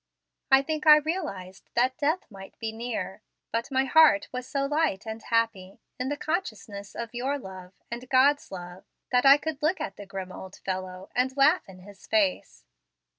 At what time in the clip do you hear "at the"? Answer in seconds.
9.79-10.07